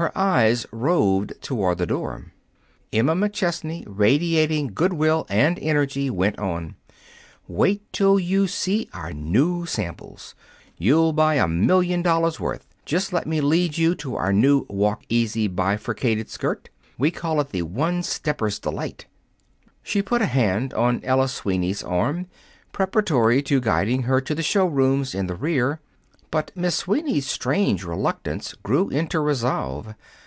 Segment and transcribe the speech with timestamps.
[0.00, 2.32] Her eyes roved toward the door.
[2.90, 6.76] Emma McChesney, radiating good will and energy, went on:
[7.46, 10.34] "Wait till you see our new samples!
[10.78, 12.66] You'll buy a million dollars' worth.
[12.86, 16.70] Just let me lead you to our new Walk Easy bifurcated skirt.
[16.96, 19.04] We call it the 'one stepper's delight.'"
[19.82, 22.24] She put a hand on Ella Sweeney's arm,
[22.72, 25.82] preparatory to guiding her to the showrooms in the rear.
[26.32, 29.96] But Miss Sweeney's strange reluctance grew into resolve.